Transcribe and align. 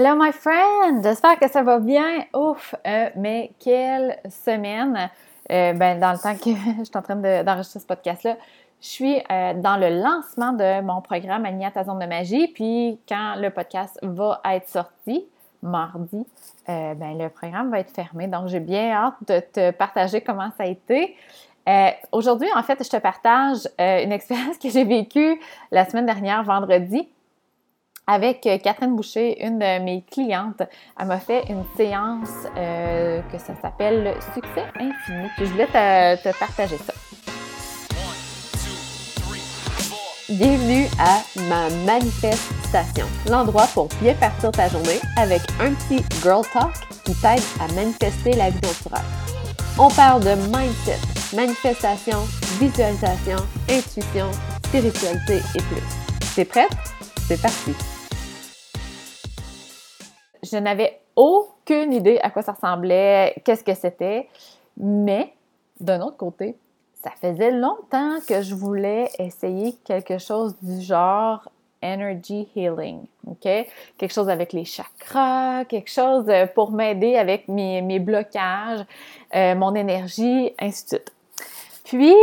Hello 0.00 0.14
my 0.14 0.30
friend! 0.30 1.02
J'espère 1.02 1.40
que 1.40 1.50
ça 1.50 1.64
va 1.64 1.80
bien. 1.80 2.24
Ouf! 2.32 2.72
Euh, 2.86 3.10
mais 3.16 3.50
quelle 3.58 4.16
semaine! 4.30 5.10
Euh, 5.50 5.72
ben, 5.72 5.98
dans 5.98 6.12
le 6.12 6.18
temps 6.18 6.36
que 6.36 6.50
je 6.78 6.84
suis 6.84 6.96
en 6.96 7.02
train 7.02 7.16
d'enregistrer 7.16 7.80
ce 7.80 7.86
podcast-là, 7.86 8.36
je 8.80 8.86
suis 8.86 9.16
euh, 9.16 9.54
dans 9.54 9.76
le 9.76 10.00
lancement 10.00 10.52
de 10.52 10.82
mon 10.82 11.02
programme 11.02 11.44
Aligne 11.44 11.68
ta 11.74 11.82
zone 11.82 11.98
de 11.98 12.06
magie. 12.06 12.46
Puis 12.46 13.00
quand 13.08 13.34
le 13.38 13.50
podcast 13.50 13.98
va 14.02 14.40
être 14.44 14.68
sorti, 14.68 15.26
mardi, 15.64 16.24
ben, 16.68 17.18
le 17.18 17.28
programme 17.28 17.72
va 17.72 17.80
être 17.80 17.92
fermé. 17.92 18.28
Donc 18.28 18.46
j'ai 18.46 18.60
bien 18.60 18.92
hâte 18.92 19.16
de 19.26 19.40
te 19.40 19.72
partager 19.72 20.20
comment 20.20 20.50
ça 20.56 20.62
a 20.62 20.66
été. 20.66 21.16
Aujourd'hui, 22.12 22.48
en 22.54 22.62
fait, 22.62 22.84
je 22.84 22.88
te 22.88 22.98
partage 22.98 23.66
une 23.80 24.12
expérience 24.12 24.58
que 24.58 24.70
j'ai 24.70 24.84
vécue 24.84 25.40
la 25.72 25.84
semaine 25.86 26.06
dernière, 26.06 26.44
vendredi 26.44 27.08
avec 28.08 28.46
euh, 28.46 28.58
Catherine 28.58 28.96
Boucher, 28.96 29.44
une 29.46 29.58
de 29.58 29.84
mes 29.84 30.02
clientes. 30.10 30.62
Elle 30.98 31.06
m'a 31.06 31.20
fait 31.20 31.44
une 31.50 31.62
séance 31.76 32.30
euh, 32.56 33.20
que 33.30 33.38
ça 33.38 33.54
s'appelle 33.60 34.14
Succès 34.34 34.64
infini. 34.74 35.28
Je 35.38 35.44
voulais 35.44 35.66
te, 35.66 36.38
partager 36.38 36.78
ça. 36.78 36.94
Bienvenue 40.30 40.86
à 40.98 41.20
ma 41.48 41.70
manifestation, 41.86 43.06
l'endroit 43.28 43.66
pour 43.72 43.88
bien 44.00 44.14
partir 44.14 44.50
ta 44.50 44.68
journée 44.68 45.00
avec 45.16 45.40
un 45.60 45.72
petit 45.74 46.02
girl 46.22 46.42
talk 46.52 46.72
qui 47.04 47.14
t'aide 47.14 47.42
à 47.60 47.72
manifester 47.74 48.32
la 48.32 48.50
vie 48.50 48.60
rêves. 48.90 49.04
On 49.78 49.88
parle 49.90 50.22
de 50.24 50.34
mindset, 50.54 50.98
manifestation, 51.34 52.18
visualisation, 52.58 53.38
intuition, 53.70 54.30
spiritualité 54.66 55.36
et 55.54 55.62
plus. 55.62 56.34
T'es 56.34 56.44
prête? 56.44 56.76
C'est 57.26 57.40
parti! 57.40 57.97
Je 60.42 60.56
n'avais 60.56 61.00
aucune 61.16 61.92
idée 61.92 62.18
à 62.22 62.30
quoi 62.30 62.42
ça 62.42 62.52
ressemblait, 62.52 63.34
qu'est-ce 63.44 63.64
que 63.64 63.74
c'était, 63.74 64.28
mais 64.76 65.32
d'un 65.80 66.00
autre 66.00 66.16
côté, 66.16 66.56
ça 67.02 67.10
faisait 67.20 67.50
longtemps 67.50 68.18
que 68.26 68.42
je 68.42 68.54
voulais 68.54 69.08
essayer 69.18 69.74
quelque 69.84 70.18
chose 70.18 70.56
du 70.62 70.80
genre 70.80 71.48
energy 71.82 72.48
healing, 72.56 73.02
OK? 73.26 73.48
Quelque 73.96 74.12
chose 74.12 74.28
avec 74.28 74.52
les 74.52 74.64
chakras, 74.64 75.64
quelque 75.64 75.90
chose 75.90 76.26
pour 76.54 76.72
m'aider 76.72 77.16
avec 77.16 77.46
mes, 77.48 77.98
blocages, 78.00 78.84
euh, 79.34 79.54
mon 79.54 79.74
énergie, 79.74 80.52
ainsi 80.58 80.84
de 80.84 80.88
suite. 80.88 81.12
Puis, 81.84 82.14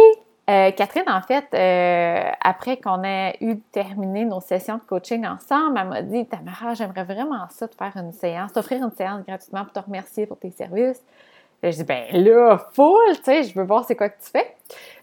euh, 0.47 0.71
Catherine, 0.71 1.09
en 1.09 1.21
fait, 1.21 1.45
euh, 1.53 2.31
après 2.41 2.77
qu'on 2.77 3.03
ait 3.03 3.35
eu 3.41 3.57
terminé 3.71 4.25
nos 4.25 4.41
sessions 4.41 4.75
de 4.75 4.81
coaching 4.81 5.25
ensemble, 5.25 5.79
elle 5.79 5.87
m'a 5.87 6.01
dit 6.03 6.25
Tamara, 6.27 6.75
j'aimerais 6.75 7.03
vraiment 7.03 7.47
ça, 7.49 7.65
de 7.65 7.73
faire 7.73 7.93
une 7.95 8.11
séance, 8.11 8.53
t'offrir 8.53 8.83
une 8.83 8.91
séance 8.91 9.25
gratuitement 9.25 9.63
pour 9.63 9.73
te 9.73 9.79
remercier 9.79 10.27
pour 10.27 10.37
tes 10.37 10.51
services. 10.51 11.01
Je 11.63 11.69
dis 11.69 11.83
Ben 11.83 12.05
là, 12.11 12.59
full, 12.73 13.15
tu 13.15 13.23
sais, 13.23 13.43
je 13.43 13.55
veux 13.57 13.65
voir 13.65 13.85
c'est 13.85 13.95
quoi 13.95 14.09
que 14.09 14.21
tu 14.23 14.29
fais. 14.29 14.55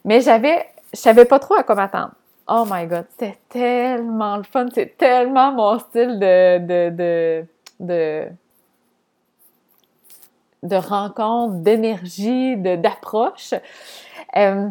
Mais 0.05 0.21
j'avais, 0.21 0.65
je 0.93 1.01
savais 1.01 1.25
pas 1.25 1.41
trop 1.41 1.55
à 1.55 1.65
quoi 1.65 1.75
m'attendre. 1.75 2.13
Oh 2.47 2.65
my 2.71 2.87
God, 2.87 3.07
c'était 3.11 3.39
tellement 3.49 4.37
le 4.37 4.45
fun, 4.45 4.67
c'est 4.73 4.97
tellement 4.97 5.51
mon 5.53 5.79
style 5.81 6.21
de, 6.21 6.59
de, 6.59 6.91
de, 6.91 7.47
de 7.81 8.29
de 10.63 10.77
rencontre, 10.77 11.57
d'énergie, 11.57 12.57
d'approche. 12.57 13.55
Euh, 14.37 14.69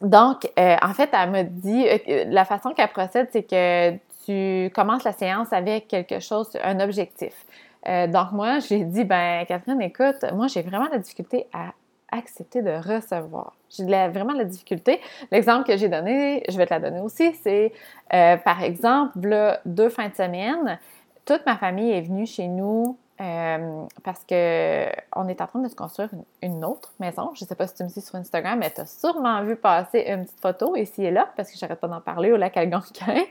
donc, 0.00 0.50
euh, 0.58 0.76
en 0.82 0.92
fait, 0.92 1.10
elle 1.12 1.30
me 1.30 1.42
dit, 1.42 1.86
euh, 1.88 2.24
la 2.28 2.44
façon 2.44 2.70
qu'elle 2.70 2.88
procède, 2.88 3.28
c'est 3.32 3.44
que 3.44 3.96
tu 4.26 4.70
commences 4.74 5.04
la 5.04 5.12
séance 5.12 5.52
avec 5.52 5.88
quelque 5.88 6.20
chose, 6.20 6.50
un 6.62 6.80
objectif. 6.80 7.46
Euh, 7.88 8.06
donc, 8.06 8.32
moi, 8.32 8.58
j'ai 8.58 8.84
dit, 8.84 9.04
ben, 9.04 9.44
Catherine, 9.46 9.80
écoute, 9.80 10.24
moi, 10.34 10.48
j'ai 10.48 10.62
vraiment 10.62 10.88
la 10.90 10.98
difficulté 10.98 11.46
à 11.52 11.72
accepter 12.12 12.62
de 12.62 12.70
recevoir. 12.70 13.54
J'ai 13.70 13.84
vraiment 13.84 14.34
la 14.34 14.44
difficulté. 14.44 15.00
L'exemple 15.30 15.66
que 15.66 15.76
j'ai 15.76 15.88
donné, 15.88 16.42
je 16.48 16.56
vais 16.56 16.66
te 16.66 16.74
la 16.74 16.80
donner 16.80 17.00
aussi, 17.00 17.34
c'est, 17.42 17.72
par 18.10 18.62
exemple, 18.62 19.58
deux 19.64 19.88
fins 19.88 20.08
de 20.08 20.14
semaine, 20.14 20.78
toute 21.24 21.44
ma 21.46 21.56
famille 21.56 21.90
est 21.90 22.02
venue 22.02 22.26
chez 22.26 22.46
nous 22.46 22.96
euh, 23.20 23.84
parce 24.04 24.24
que 24.24 24.86
on 25.14 25.28
est 25.28 25.40
en 25.40 25.46
train 25.46 25.60
de 25.60 25.68
se 25.68 25.74
construire 25.74 26.10
une, 26.42 26.64
autre 26.64 26.92
maison. 27.00 27.30
Je 27.34 27.44
ne 27.44 27.48
sais 27.48 27.54
pas 27.54 27.66
si 27.66 27.74
tu 27.74 27.82
me 27.82 27.88
suis 27.88 28.02
sur 28.02 28.16
Instagram, 28.16 28.58
mais 28.58 28.70
tu 28.70 28.82
as 28.82 28.86
sûrement 28.86 29.42
vu 29.42 29.56
passer 29.56 30.04
une 30.08 30.24
petite 30.24 30.40
photo 30.40 30.76
ici 30.76 31.04
et 31.04 31.10
là, 31.10 31.28
parce 31.36 31.50
que 31.50 31.56
j'arrête 31.56 31.80
pas 31.80 31.88
d'en 31.88 32.00
parler 32.00 32.32
au 32.32 32.36
lac 32.36 32.56
Algonquin. 32.56 33.24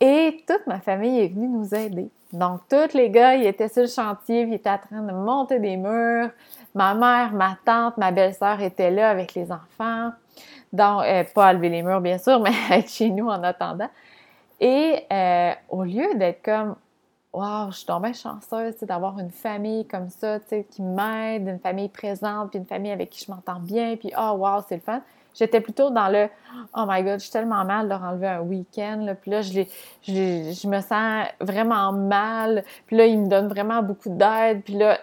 Et 0.00 0.42
toute 0.46 0.66
ma 0.66 0.80
famille 0.80 1.20
est 1.20 1.28
venue 1.28 1.48
nous 1.48 1.74
aider. 1.74 2.08
Donc, 2.32 2.62
tous 2.68 2.94
les 2.96 3.10
gars, 3.10 3.36
ils 3.36 3.46
étaient 3.46 3.68
sur 3.68 3.82
le 3.82 3.88
chantier, 3.88 4.42
ils 4.42 4.54
étaient 4.54 4.70
en 4.70 4.78
train 4.78 5.02
de 5.02 5.12
monter 5.12 5.60
des 5.60 5.76
murs. 5.76 6.30
Ma 6.74 6.94
mère, 6.94 7.32
ma 7.32 7.56
tante, 7.64 7.96
ma 7.96 8.10
belle-sœur 8.10 8.60
étaient 8.60 8.90
là 8.90 9.10
avec 9.10 9.34
les 9.34 9.52
enfants. 9.52 10.10
Donc, 10.72 11.04
euh, 11.04 11.22
pas 11.32 11.46
à 11.46 11.52
lever 11.52 11.68
les 11.68 11.82
murs, 11.82 12.00
bien 12.00 12.18
sûr, 12.18 12.40
mais 12.42 12.50
être 12.70 12.90
chez 12.90 13.10
nous 13.10 13.28
en 13.28 13.42
attendant. 13.42 13.88
Et 14.60 15.04
euh, 15.12 15.52
au 15.68 15.84
lieu 15.84 16.14
d'être 16.16 16.42
comme, 16.42 16.74
Wow, 17.34 17.72
je 17.72 17.78
suis 17.78 17.86
tombée 17.86 18.14
chanceuse 18.14 18.76
d'avoir 18.82 19.18
une 19.18 19.32
famille 19.32 19.84
comme 19.88 20.08
ça, 20.08 20.38
qui 20.48 20.82
m'aide, 20.82 21.48
une 21.48 21.58
famille 21.58 21.88
présente, 21.88 22.50
puis 22.50 22.60
une 22.60 22.64
famille 22.64 22.92
avec 22.92 23.10
qui 23.10 23.24
je 23.24 23.32
m'entends 23.32 23.58
bien, 23.58 23.96
puis 23.96 24.12
oh 24.16 24.36
wow, 24.38 24.60
c'est 24.68 24.76
le 24.76 24.80
fun. 24.80 25.02
J'étais 25.34 25.60
plutôt 25.60 25.90
dans 25.90 26.06
le 26.06 26.28
Oh 26.76 26.84
my 26.86 27.02
God, 27.02 27.14
je 27.14 27.24
suis 27.24 27.32
tellement 27.32 27.64
mal 27.64 27.86
de 27.86 27.88
leur 27.88 28.04
enlever 28.04 28.28
un 28.28 28.40
week-end. 28.42 29.16
Puis 29.20 29.32
là, 29.32 29.42
je, 29.42 29.62
je, 30.02 30.68
me 30.68 30.80
sens 30.80 31.26
vraiment 31.40 31.90
mal. 31.90 32.62
Puis 32.86 32.96
là, 32.96 33.06
ils 33.06 33.18
me 33.18 33.26
donnent 33.26 33.48
vraiment 33.48 33.82
beaucoup 33.82 34.10
d'aide. 34.10 34.62
Puis 34.62 34.74
là, 34.74 35.00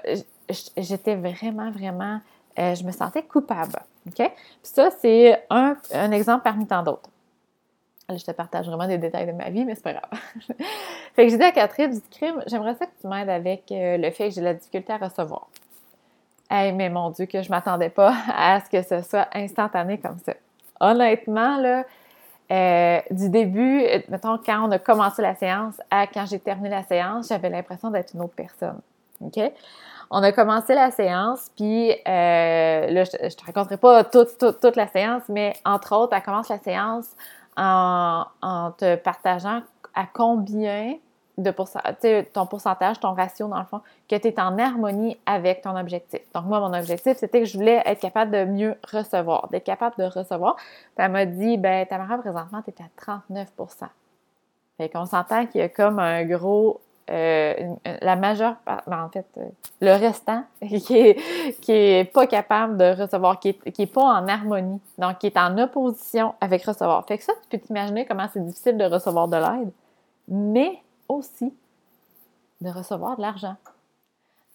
j'étais 0.77 1.15
vraiment, 1.15 1.69
vraiment, 1.69 2.21
euh, 2.57 2.75
je 2.75 2.85
me 2.85 2.93
sentais 2.93 3.23
coupable. 3.23 3.77
OK? 4.07 4.15
Puis 4.15 4.33
ça, 4.63 4.89
c'est 5.01 5.43
un, 5.49 5.75
un 5.93 6.11
exemple 6.11 6.43
parmi 6.43 6.65
tant 6.65 6.81
d'autres 6.81 7.10
je 8.17 8.25
te 8.25 8.31
partage 8.31 8.67
vraiment 8.67 8.87
des 8.87 8.97
détails 8.97 9.27
de 9.27 9.31
ma 9.31 9.49
vie, 9.49 9.65
mais 9.65 9.75
c'est 9.75 9.83
pas 9.83 9.93
grave. 9.93 10.09
fait 11.15 11.25
que 11.25 11.29
j'ai 11.29 11.37
dit 11.37 11.43
à 11.43 11.51
Catherine, 11.51 11.91
du 11.91 12.01
crime, 12.09 12.43
j'aimerais 12.47 12.75
ça 12.75 12.85
que 12.85 12.91
tu 12.99 13.07
m'aides 13.07 13.29
avec 13.29 13.71
euh, 13.71 13.97
le 13.97 14.11
fait 14.11 14.29
que 14.29 14.35
j'ai 14.35 14.41
la 14.41 14.53
difficulté 14.53 14.93
à 14.93 14.97
recevoir. 14.97 15.47
Hey, 16.49 16.73
mais 16.73 16.89
mon 16.89 17.09
Dieu, 17.11 17.25
que 17.25 17.41
je 17.41 17.49
m'attendais 17.49 17.89
pas 17.89 18.13
à 18.35 18.59
ce 18.59 18.69
que 18.69 18.81
ce 18.81 19.01
soit 19.07 19.27
instantané 19.33 19.97
comme 19.97 20.17
ça. 20.25 20.33
Honnêtement, 20.79 21.57
là, 21.57 21.85
euh, 22.51 22.99
du 23.11 23.29
début, 23.29 23.83
mettons, 24.09 24.37
quand 24.37 24.67
on 24.67 24.71
a 24.71 24.79
commencé 24.79 25.21
la 25.21 25.35
séance 25.35 25.75
à 25.89 26.07
quand 26.07 26.25
j'ai 26.25 26.39
terminé 26.39 26.69
la 26.69 26.83
séance, 26.83 27.29
j'avais 27.29 27.49
l'impression 27.49 27.89
d'être 27.89 28.13
une 28.13 28.21
autre 28.21 28.35
personne. 28.35 28.81
OK? 29.21 29.39
On 30.13 30.21
a 30.23 30.33
commencé 30.33 30.75
la 30.75 30.91
séance, 30.91 31.49
puis 31.55 31.91
euh, 31.91 31.95
là, 32.05 33.03
je, 33.05 33.23
ne 33.23 33.29
te 33.29 33.45
raconterai 33.45 33.77
pas 33.77 34.03
toute, 34.03 34.37
toute, 34.37 34.59
toute 34.59 34.75
la 34.75 34.87
séance, 34.87 35.23
mais 35.29 35.53
entre 35.63 35.95
autres, 35.95 36.13
elle 36.13 36.21
commence 36.21 36.49
la 36.49 36.59
séance 36.59 37.05
en, 37.61 38.71
te 38.77 38.95
partageant 38.95 39.61
à 39.93 40.05
combien 40.11 40.95
de 41.37 41.51
pourcentage, 41.51 42.25
ton 42.33 42.45
pourcentage, 42.45 42.99
ton 42.99 43.13
ratio 43.13 43.47
dans 43.47 43.59
le 43.59 43.65
fond, 43.65 43.81
que 44.09 44.15
tu 44.15 44.27
es 44.27 44.39
en 44.39 44.57
harmonie 44.57 45.17
avec 45.25 45.61
ton 45.61 45.75
objectif. 45.75 46.21
Donc 46.33 46.45
moi, 46.45 46.59
mon 46.59 46.77
objectif, 46.77 47.17
c'était 47.17 47.39
que 47.39 47.45
je 47.45 47.57
voulais 47.57 47.81
être 47.85 47.99
capable 47.99 48.31
de 48.31 48.45
mieux 48.45 48.75
recevoir, 48.91 49.47
d'être 49.49 49.63
capable 49.63 49.95
de 49.97 50.03
recevoir. 50.03 50.55
Puis 50.57 51.05
elle 51.05 51.11
m'a 51.11 51.25
dit, 51.25 51.57
ben 51.57 51.85
Tamara, 51.85 52.17
présentement, 52.17 52.61
tu 52.61 52.71
es 52.71 52.83
à 52.83 53.15
39% 53.33 53.87
Fait 54.77 54.89
qu'on 54.89 55.05
s'entend 55.05 55.45
qu'il 55.47 55.61
y 55.61 55.63
a 55.63 55.69
comme 55.69 55.99
un 55.99 56.25
gros 56.25 56.81
euh, 57.11 57.75
la 58.01 58.15
majeure 58.15 58.55
ben, 58.65 59.03
en 59.03 59.09
fait, 59.09 59.25
euh, 59.37 59.49
le 59.81 59.91
restant 59.91 60.45
qui 60.61 60.97
est, 60.97 62.13
pas 62.13 62.25
capable 62.25 62.77
de 62.77 63.01
recevoir, 63.01 63.37
qui 63.39 63.49
est, 63.49 63.93
pas 63.93 64.03
en 64.03 64.27
harmonie, 64.27 64.79
donc 64.97 65.17
qui 65.17 65.27
est 65.27 65.37
en 65.37 65.57
opposition 65.57 66.35
avec 66.39 66.63
recevoir. 66.63 67.05
Fait 67.05 67.17
que 67.17 67.23
ça, 67.23 67.33
tu 67.41 67.49
peux 67.49 67.65
t'imaginer 67.65 68.05
comment 68.05 68.27
c'est 68.31 68.45
difficile 68.45 68.77
de 68.77 68.85
recevoir 68.85 69.27
de 69.27 69.35
l'aide, 69.35 69.71
mais 70.29 70.79
aussi 71.09 71.53
de 72.61 72.69
recevoir 72.69 73.17
de 73.17 73.23
l'argent, 73.23 73.57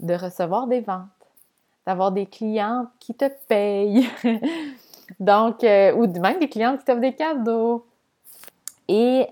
de 0.00 0.14
recevoir 0.14 0.66
des 0.66 0.80
ventes, 0.80 1.02
d'avoir 1.86 2.10
des 2.10 2.24
clients 2.24 2.86
qui 3.00 3.12
te 3.12 3.28
payent, 3.48 4.08
donc, 5.20 5.62
euh, 5.62 5.92
ou 5.92 6.06
même 6.06 6.38
des 6.38 6.48
clients 6.48 6.78
qui 6.78 6.84
t'offrent 6.84 7.00
des 7.00 7.14
cadeaux. 7.14 7.84
Et 8.88 9.26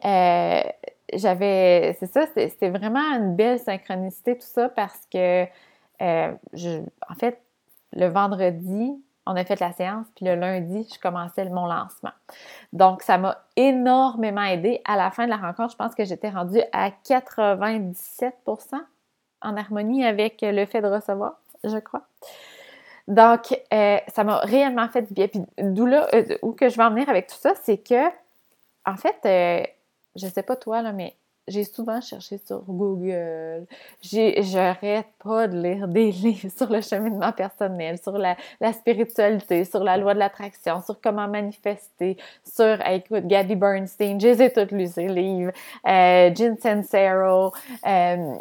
j'avais, 1.12 1.96
c'est 2.00 2.06
ça, 2.06 2.26
c'était 2.34 2.70
vraiment 2.70 3.00
une 3.16 3.36
belle 3.36 3.58
synchronicité, 3.58 4.36
tout 4.36 4.46
ça, 4.46 4.68
parce 4.68 5.06
que, 5.12 5.44
euh, 6.02 6.32
en 7.08 7.14
fait, 7.14 7.40
le 7.92 8.06
vendredi, 8.08 8.92
on 9.26 9.36
a 9.36 9.44
fait 9.44 9.60
la 9.60 9.72
séance, 9.72 10.06
puis 10.14 10.26
le 10.26 10.34
lundi, 10.34 10.86
je 10.92 10.98
commençais 10.98 11.48
mon 11.48 11.66
lancement. 11.66 12.12
Donc, 12.72 13.02
ça 13.02 13.16
m'a 13.18 13.38
énormément 13.56 14.42
aidé. 14.42 14.82
À 14.84 14.96
la 14.96 15.10
fin 15.10 15.24
de 15.24 15.30
la 15.30 15.36
rencontre, 15.36 15.72
je 15.72 15.76
pense 15.76 15.94
que 15.94 16.04
j'étais 16.04 16.28
rendue 16.28 16.60
à 16.72 16.90
97% 16.90 18.76
en 19.42 19.56
harmonie 19.56 20.04
avec 20.04 20.38
le 20.42 20.66
fait 20.66 20.82
de 20.82 20.88
recevoir, 20.88 21.40
je 21.62 21.78
crois. 21.78 22.02
Donc, 23.08 23.58
euh, 23.72 23.98
ça 24.08 24.24
m'a 24.24 24.38
réellement 24.38 24.88
fait 24.88 25.02
du 25.02 25.14
bien. 25.14 25.28
Puis 25.28 25.42
d'où 25.58 25.86
là, 25.86 26.08
euh, 26.14 26.36
où 26.42 26.52
que 26.52 26.68
je 26.68 26.76
vais 26.76 26.84
en 26.84 26.90
venir 26.90 27.08
avec 27.08 27.26
tout 27.26 27.36
ça, 27.38 27.54
c'est 27.62 27.78
que, 27.78 28.08
en 28.86 28.96
fait, 28.96 29.73
je 30.16 30.26
sais 30.26 30.42
pas 30.42 30.56
toi, 30.56 30.82
là, 30.82 30.92
mais 30.92 31.14
j'ai 31.46 31.64
souvent 31.64 32.00
cherché 32.00 32.38
sur 32.38 32.62
Google. 32.62 33.66
J'arrête 34.02 35.06
pas 35.22 35.46
de 35.46 35.60
lire 35.60 35.88
des 35.88 36.10
livres 36.12 36.50
sur 36.56 36.70
le 36.70 36.80
cheminement 36.80 37.32
personnel, 37.32 37.98
sur 38.02 38.16
la, 38.16 38.36
spiritualité, 38.72 39.64
sur 39.64 39.84
la 39.84 39.96
loi 39.96 40.14
de 40.14 40.20
l'attraction, 40.20 40.80
sur 40.82 41.00
comment 41.00 41.28
manifester, 41.28 42.16
sur, 42.44 42.78
écoute, 42.86 43.26
Gabby 43.26 43.56
Bernstein, 43.56 44.18
je 44.20 44.28
les 44.28 44.42
ai 44.42 44.52
toutes 44.52 44.72
lus, 44.72 44.92
ces 44.92 45.08
livres, 45.08 45.52
euh, 45.86 46.34
Jen 46.34 46.56
Sincero, 46.56 47.52
euh, 47.86 48.36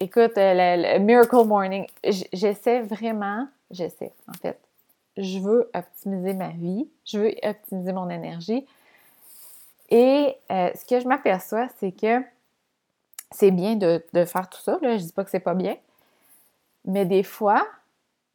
écoute, 0.00 0.32
le, 0.36 0.98
Miracle 0.98 1.44
Morning. 1.46 1.86
J'essaie 2.32 2.80
vraiment, 2.80 3.46
j'essaie, 3.70 4.12
en 4.28 4.34
fait. 4.34 4.58
Je 5.16 5.40
veux 5.40 5.70
optimiser 5.74 6.34
ma 6.34 6.50
vie, 6.50 6.88
je 7.04 7.18
veux 7.18 7.34
optimiser 7.42 7.92
mon 7.92 8.08
énergie, 8.08 8.64
et 9.88 10.36
euh, 10.50 10.70
ce 10.74 10.84
que 10.84 11.00
je 11.00 11.08
m'aperçois, 11.08 11.68
c'est 11.78 11.92
que 11.92 12.22
c'est 13.30 13.50
bien 13.50 13.76
de, 13.76 14.02
faire 14.24 14.48
tout 14.48 14.60
ça. 14.60 14.78
Là. 14.82 14.96
Je 14.96 15.04
dis 15.04 15.12
pas 15.12 15.24
que 15.24 15.30
c'est 15.30 15.40
pas 15.40 15.54
bien. 15.54 15.76
Mais 16.84 17.04
des 17.04 17.22
fois, 17.22 17.66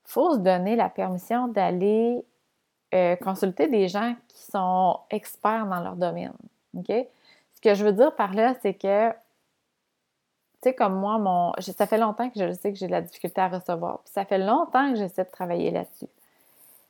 il 0.06 0.12
faut 0.12 0.34
se 0.34 0.40
donner 0.40 0.76
la 0.76 0.90
permission 0.90 1.48
d'aller 1.48 2.24
euh, 2.94 3.16
consulter 3.18 3.68
des 3.68 3.88
gens 3.88 4.16
qui 4.28 4.44
sont 4.44 5.00
experts 5.10 5.66
dans 5.68 5.80
leur 5.80 5.96
domaine. 5.96 6.34
OK? 6.78 6.92
Ce 7.56 7.62
que 7.62 7.74
je 7.76 7.86
veux 7.86 7.94
dire 7.94 8.16
par 8.16 8.34
là, 8.34 8.56
c'est 8.62 8.74
que, 8.74 9.10
tu 9.10 9.16
sais, 10.64 10.76
comme 10.76 10.96
moi, 10.96 11.18
mon, 11.18 11.54
ça 11.60 11.88
fait 11.88 11.98
longtemps 11.98 12.30
que 12.30 12.40
je 12.40 12.54
sais 12.54 12.72
que 12.72 12.78
j'ai 12.78 12.88
de 12.88 12.92
la 12.92 13.02
difficulté 13.02 13.42
à 13.42 13.48
recevoir. 13.48 14.00
Puis 14.00 14.14
ça 14.14 14.26
fait 14.26 14.38
longtemps 14.38 14.92
que 14.92 14.98
j'essaie 14.98 15.24
de 15.24 15.32
travailler 15.32 15.72
là-dessus. 15.72 16.10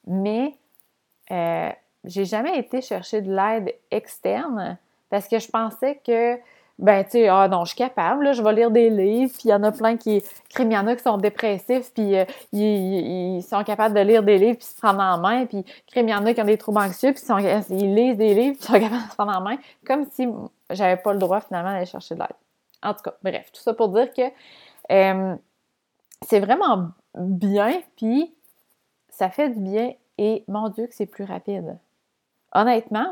Mais 0.07 0.57
euh, 1.31 1.71
j'ai 2.05 2.25
jamais 2.25 2.57
été 2.57 2.81
chercher 2.81 3.21
de 3.21 3.33
l'aide 3.33 3.73
externe 3.91 4.77
parce 5.09 5.27
que 5.27 5.39
je 5.39 5.47
pensais 5.47 6.01
que, 6.05 6.37
ben, 6.79 7.03
tu 7.03 7.11
sais, 7.11 7.27
ah 7.27 7.47
non, 7.47 7.65
je 7.65 7.69
suis 7.69 7.77
capable, 7.77 8.23
là, 8.25 8.33
je 8.33 8.41
vais 8.41 8.53
lire 8.53 8.71
des 8.71 8.89
livres, 8.89 9.31
puis 9.31 9.43
il 9.45 9.49
y 9.49 9.53
en 9.53 9.63
a 9.63 9.71
plein 9.71 9.95
qui, 9.95 10.23
il 10.57 10.71
y 10.71 10.77
en 10.77 10.87
a 10.87 10.95
qui 10.95 11.03
sont 11.03 11.17
dépressifs, 11.17 11.93
puis 11.93 12.17
euh, 12.17 12.25
ils, 12.51 13.43
sont 13.43 13.63
capables 13.63 13.93
de 13.95 14.01
lire 14.01 14.23
des 14.23 14.39
livres, 14.39 14.57
puis 14.57 14.65
se 14.65 14.75
prendre 14.75 15.01
en 15.01 15.19
main, 15.19 15.45
puis 15.45 15.63
il 15.95 16.09
y 16.09 16.13
en 16.15 16.25
a 16.25 16.33
qui 16.33 16.41
ont 16.41 16.45
des 16.45 16.57
troubles 16.57 16.79
anxieux, 16.79 17.13
puis 17.13 17.23
ils, 17.69 17.93
lisent 17.93 18.17
des 18.17 18.33
livres, 18.33 18.57
puis 18.57 18.65
sont 18.65 18.73
capables 18.73 19.03
de 19.03 19.09
se 19.11 19.15
prendre 19.15 19.37
en 19.37 19.41
main, 19.41 19.57
comme 19.85 20.05
si 20.11 20.27
j'avais 20.71 20.97
pas 20.97 21.13
le 21.13 21.19
droit 21.19 21.41
finalement 21.41 21.71
d'aller 21.71 21.85
chercher 21.85 22.15
de 22.15 22.21
l'aide. 22.21 22.35
En 22.81 22.93
tout 22.93 23.03
cas, 23.03 23.13
bref, 23.21 23.51
tout 23.53 23.61
ça 23.61 23.73
pour 23.73 23.89
dire 23.89 24.11
que 24.11 24.23
c'est 26.27 26.39
vraiment 26.39 26.89
bien, 27.15 27.81
puis 27.95 28.33
ça 29.09 29.29
fait 29.29 29.49
du 29.49 29.59
bien, 29.59 29.93
et 30.17 30.43
mon 30.47 30.69
Dieu 30.69 30.87
que 30.87 30.95
c'est 30.95 31.05
plus 31.05 31.23
rapide 31.23 31.77
honnêtement, 32.53 33.11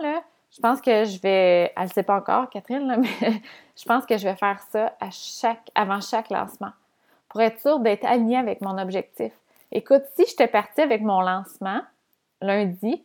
je 0.52 0.60
pense 0.62 0.82
que 0.82 1.06
je 1.06 1.20
vais, 1.22 1.74
elle 1.76 1.84
ne 1.84 1.90
sait 1.90 2.04
pas 2.04 2.18
encore, 2.18 2.50
Catherine, 2.50 2.98
mais 3.22 3.42
je 3.78 3.86
pense 3.86 4.06
que 4.06 4.18
je 4.18 4.28
vais 4.28 4.36
faire 4.36 4.60
ça 4.70 4.94
avant 5.76 6.02
chaque 6.02 6.30
lancement 6.30 6.72
pour 7.30 7.42
être 7.42 7.60
sûre 7.60 7.80
d'être 7.80 8.06
alignée 8.06 8.38
avec 8.38 8.62
mon 8.62 8.78
objectif. 8.78 9.32
Écoute, 9.72 10.04
si 10.16 10.26
j'étais 10.26 10.48
partie 10.48 10.82
avec 10.82 11.02
mon 11.02 11.22
lancement 11.22 11.82
lundi, 12.42 13.04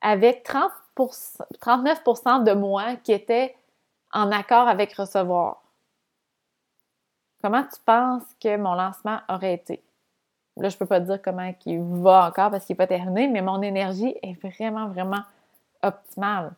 avec 0.00 0.42
30 0.42 0.70
39% 0.94 2.44
de 2.44 2.52
moi 2.52 2.96
qui 3.02 3.12
était 3.12 3.56
en 4.12 4.30
accord 4.30 4.68
avec 4.68 4.92
recevoir, 4.92 5.62
comment 7.42 7.62
tu 7.62 7.80
penses 7.84 8.24
que 8.40 8.56
mon 8.58 8.74
lancement 8.74 9.20
aurait 9.28 9.54
été? 9.54 9.82
Là, 10.58 10.68
je 10.68 10.76
ne 10.76 10.78
peux 10.78 10.86
pas 10.86 11.00
dire 11.00 11.20
comment 11.22 11.50
il 11.64 11.80
va 11.80 12.26
encore 12.26 12.50
parce 12.50 12.66
qu'il 12.66 12.74
n'est 12.74 12.78
pas 12.78 12.86
terminé, 12.86 13.26
mais 13.26 13.40
mon 13.40 13.62
énergie 13.62 14.14
est 14.22 14.34
vraiment, 14.42 14.88
vraiment 14.88 15.22
optimale. 15.82 16.52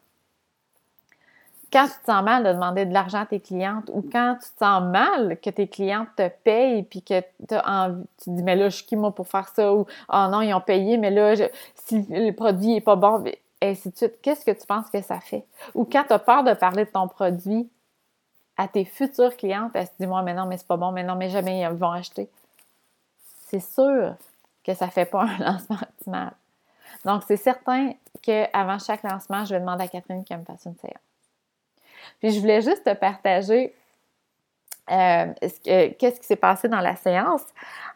Quand 1.72 1.86
tu 1.86 1.92
te 2.04 2.06
sens 2.06 2.22
mal 2.22 2.44
de 2.44 2.52
demander 2.52 2.86
de 2.86 2.94
l'argent 2.94 3.22
à 3.22 3.26
tes 3.26 3.40
clientes 3.40 3.90
ou 3.92 4.00
quand 4.00 4.36
tu 4.40 4.48
te 4.48 4.64
sens 4.64 4.80
mal 4.82 5.40
que 5.40 5.50
tes 5.50 5.66
clientes 5.66 6.08
te 6.16 6.28
payent 6.28 6.84
puis 6.84 7.02
que 7.02 7.20
envie, 7.66 8.04
tu 8.18 8.26
te 8.26 8.30
dis 8.30 8.42
mais 8.44 8.54
là 8.54 8.68
je 8.68 8.76
suis 8.76 8.86
qui 8.86 8.94
moi 8.94 9.12
pour 9.12 9.26
faire 9.26 9.48
ça? 9.48 9.74
Ou 9.74 9.84
oh 10.08 10.26
non 10.30 10.40
ils 10.40 10.54
ont 10.54 10.60
payé 10.60 10.98
mais 10.98 11.10
là 11.10 11.34
si 11.74 12.06
le 12.08 12.30
produit 12.30 12.74
n'est 12.74 12.80
pas 12.80 12.94
bon 12.94 13.24
et 13.24 13.40
ainsi 13.60 13.90
de 13.90 13.96
suite. 13.96 14.20
Qu'est-ce 14.22 14.44
que 14.44 14.52
tu 14.52 14.64
penses 14.68 14.88
que 14.88 15.02
ça 15.02 15.18
fait? 15.18 15.44
Ou 15.74 15.84
quand 15.84 16.04
tu 16.04 16.12
as 16.12 16.20
peur 16.20 16.44
de 16.44 16.52
parler 16.54 16.84
de 16.84 16.90
ton 16.90 17.08
produit 17.08 17.68
à 18.56 18.68
tes 18.68 18.84
futures 18.84 19.36
clientes 19.36 19.72
elles 19.74 19.86
se 19.86 19.92
disent 19.98 20.06
moi 20.06 20.22
mais 20.22 20.34
non 20.34 20.46
mais 20.46 20.58
c'est 20.58 20.68
pas 20.68 20.76
bon 20.76 20.92
mais 20.92 21.02
non 21.02 21.16
mais 21.16 21.28
jamais 21.28 21.60
ils 21.60 21.68
vont 21.70 21.90
acheter. 21.90 22.28
C'est 23.48 23.58
sûr 23.58 24.14
que 24.62 24.74
ça 24.74 24.86
fait 24.90 25.06
pas 25.06 25.22
un 25.24 25.38
lancement 25.38 25.78
optimal 25.82 26.34
donc, 27.04 27.22
c'est 27.26 27.36
certain 27.36 27.92
qu'avant 28.22 28.78
chaque 28.78 29.02
lancement, 29.02 29.44
je 29.44 29.54
vais 29.54 29.60
demander 29.60 29.84
à 29.84 29.88
Catherine 29.88 30.24
qu'elle 30.24 30.40
me 30.40 30.44
fasse 30.44 30.64
une 30.64 30.76
séance. 30.76 30.94
Puis, 32.20 32.30
je 32.30 32.40
voulais 32.40 32.62
juste 32.62 32.84
te 32.84 32.94
partager 32.94 33.74
euh, 34.90 35.32
qu'est-ce 35.62 36.20
qui 36.20 36.26
s'est 36.26 36.36
passé 36.36 36.68
dans 36.68 36.80
la 36.80 36.96
séance. 36.96 37.44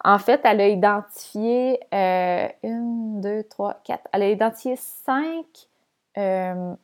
En 0.05 0.19
fait, 0.19 0.41
elle 0.45 0.61
a 0.61 0.69
identifié 0.69 1.81
euh, 1.93 2.49
une, 2.63 3.21
deux, 3.21 3.45
trois, 3.45 3.75
quatre. 3.85 4.09
Elle 4.13 4.23
a 4.23 4.31
identifié 4.31 4.77
cinq, 4.77 5.45
euh, 6.17 6.75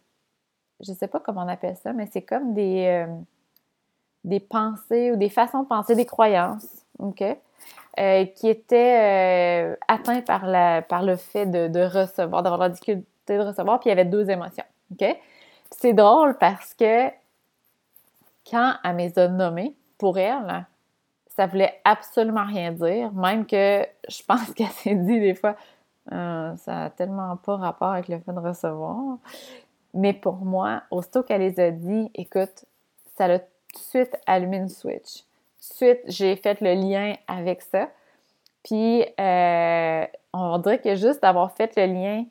je 0.81 0.91
ne 0.91 0.97
sais 0.97 1.09
pas 1.09 1.21
comment 1.21 1.43
on 1.43 1.49
appelle 1.49 1.77
ça, 1.77 1.93
mais 1.93 2.07
c'est 2.13 2.23
comme 2.23 2.53
des, 2.53 3.07
des 4.25 4.41
pensées 4.41 5.11
ou 5.13 5.17
des 5.17 5.31
façons 5.31 5.63
de 5.63 5.69
penser, 5.69 5.95
des 5.95 6.07
croyances. 6.07 6.85
OK? 6.99 7.23
Euh, 8.01 8.25
qui 8.25 8.49
était 8.49 9.71
euh, 9.71 9.77
atteint 9.87 10.21
par, 10.21 10.47
la, 10.47 10.81
le 11.03 11.15
fait 11.15 11.47
de, 11.47 11.85
recevoir, 11.85 12.43
d'avoir 12.43 12.59
la 12.59 12.69
difficulté 12.69 13.07
de 13.29 13.41
recevoir, 13.41 13.79
puis 13.79 13.89
il 13.89 13.91
y 13.91 13.93
avait 13.93 14.05
deux 14.05 14.29
émotions. 14.31 14.65
OK? 14.91 15.17
C'est 15.71 15.93
drôle 15.93 16.37
parce 16.39 16.75
que 16.75 17.09
quand 18.51 18.75
elle 18.83 18.97
me 18.97 19.19
a 19.21 19.29
nommées, 19.29 19.77
pour 19.97 20.19
elle, 20.19 20.67
ça 21.29 21.47
voulait 21.47 21.81
absolument 21.85 22.45
rien 22.45 22.73
dire, 22.73 23.13
même 23.13 23.47
que 23.47 23.87
je 24.09 24.23
pense 24.27 24.51
qu'elle 24.57 24.67
s'est 24.71 24.97
dit 24.97 25.21
des 25.21 25.35
fois, 25.35 25.55
euh, 26.11 26.57
ça 26.57 26.73
n'a 26.73 26.91
tellement 26.91 27.37
pas 27.37 27.57
rapport 27.57 27.93
avec 27.93 28.09
le 28.09 28.19
fait 28.19 28.33
de 28.33 28.41
recevoir. 28.41 29.19
Mais 29.95 30.15
pour 30.15 30.39
moi, 30.39 30.83
aussitôt 30.91 31.23
qu'elle 31.23 31.43
les 31.43 31.61
a 31.61 31.71
dit, 31.71 32.11
écoute, 32.17 32.65
ça 33.17 33.27
a 33.27 33.39
tout 33.39 33.47
de 33.75 33.79
suite 33.79 34.17
allumé 34.27 34.57
une 34.57 34.69
switch 34.69 35.23
suite, 35.73 36.01
j'ai 36.07 36.37
fait 36.37 36.61
le 36.61 36.75
lien 36.75 37.15
avec 37.27 37.63
ça. 37.63 37.89
Puis, 38.63 39.05
euh, 39.21 40.07
on 40.33 40.59
dirait 40.59 40.79
que 40.79 40.95
juste 40.97 41.23
d'avoir 41.23 41.53
fait 41.53 41.75
le 41.77 41.87
lien, 41.87 42.25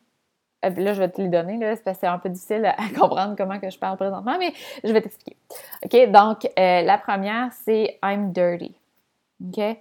euh, 0.66 0.70
là, 0.70 0.94
je 0.94 1.00
vais 1.00 1.10
te 1.10 1.22
les 1.22 1.28
donner, 1.28 1.58
là, 1.58 1.76
parce 1.76 1.82
que 1.82 1.94
c'est 2.02 2.08
un 2.08 2.18
peu 2.18 2.30
difficile 2.30 2.66
à 2.66 2.76
comprendre 3.00 3.36
comment 3.38 3.60
que 3.60 3.70
je 3.70 3.78
parle 3.78 3.98
présentement, 3.98 4.38
mais 4.40 4.54
je 4.84 4.92
vais 4.92 5.02
t'expliquer. 5.02 5.38
OK? 5.86 6.12
Donc, 6.12 6.46
euh, 6.46 6.82
la 6.82 6.98
première, 6.98 7.52
c'est 7.54 8.00
I'm 8.04 8.32
dirty. 8.32 8.76
OK? 9.46 9.78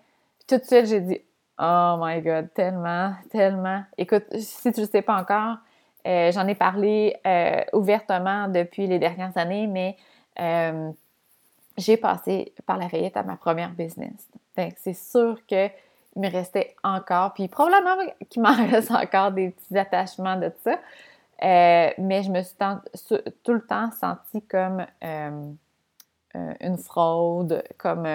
tout 0.49 0.59
de 0.59 0.65
suite, 0.65 0.87
j'ai 0.87 1.01
dit, 1.01 1.21
oh 1.59 1.97
my 1.99 2.21
God, 2.21 2.53
tellement, 2.53 3.15
tellement. 3.31 3.83
Écoute, 3.97 4.25
si 4.39 4.73
tu 4.73 4.81
ne 4.81 4.87
sais 4.87 5.03
pas 5.03 5.17
encore, 5.17 5.57
j'en 6.05 6.47
ai 6.49 6.55
parlé 6.55 7.17
ouvertement 7.73 8.49
depuis 8.49 8.87
les 8.87 8.99
dernières 8.99 9.39
années, 9.39 9.67
mais 9.69 9.97
j'ai 11.77 11.97
passé 11.97 12.53
par 12.67 12.77
la 12.77 12.89
faillite 12.89 13.17
à 13.17 13.23
ma 13.23 13.37
première 13.37 13.71
business. 13.71 14.29
c'est 14.77 14.95
sûr 14.95 15.45
qu'il 15.47 15.71
me 16.17 16.31
restait 16.31 16.75
encore, 16.83 17.33
puis 17.35 17.49
probablement 17.49 17.97
qu'il 18.29 18.43
m'en 18.43 18.55
reste 18.71 18.91
encore 18.91 19.33
des 19.33 19.51
petits 19.51 19.77
attachements 19.77 20.37
de 20.37 20.51
ça. 20.65 20.79
Euh, 21.43 21.91
mais 21.99 22.23
je 22.23 22.31
me 22.31 22.41
suis 22.43 22.55
tout 23.43 23.53
le 23.53 23.67
temps 23.67 23.91
sentie 23.91 24.43
comme 24.43 24.87
euh, 25.03 25.53
euh, 26.37 26.55
une 26.61 26.79
fraude, 26.79 27.65
comme 27.79 28.07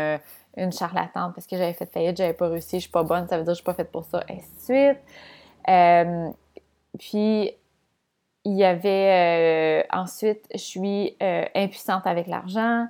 une 0.55 0.71
charlatane 0.71 1.33
parce 1.33 1.45
que 1.45 1.57
j'avais 1.57 1.73
fait 1.73 1.91
faillite, 1.91 2.15
j'avais 2.15 2.33
pas 2.33 2.47
réussi, 2.47 2.77
je 2.77 2.83
suis 2.83 2.91
pas 2.91 3.03
bonne, 3.03 3.27
ça 3.27 3.37
veut 3.37 3.43
dire 3.43 3.51
que 3.51 3.57
je 3.57 3.61
suis 3.61 3.65
pas 3.65 3.73
faite 3.73 3.91
pour 3.91 4.05
ça, 4.05 4.23
et 4.29 4.33
ainsi 4.33 4.49
de 4.55 4.95
suite. 5.65 6.39
puis 6.99 7.51
il 8.45 8.55
y 8.55 8.63
avait 8.63 9.85
ensuite, 9.91 10.47
je 10.53 10.59
suis 10.59 11.17
impuissante 11.19 12.07
avec 12.07 12.27
l'argent 12.27 12.87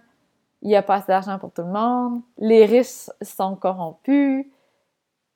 il 0.67 0.71
n'y 0.71 0.75
a 0.75 0.81
pas 0.81 0.95
assez 0.95 1.07
d'argent 1.07 1.39
pour 1.39 1.53
tout 1.53 1.61
le 1.61 1.71
monde, 1.71 2.21
les 2.37 2.65
riches 2.65 3.09
sont 3.21 3.55
corrompus. 3.55 4.45